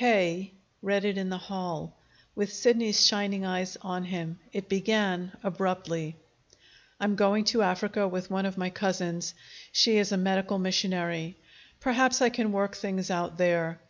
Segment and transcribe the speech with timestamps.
[0.00, 0.50] K.
[0.80, 1.94] read it in the hall,
[2.34, 4.38] with Sidney's shining eyes on him.
[4.50, 6.16] It began abruptly:
[6.98, 9.34] "I'm going to Africa with one of my cousins.
[9.72, 11.36] She is a medical missionary.
[11.80, 13.78] Perhaps I can work things out there.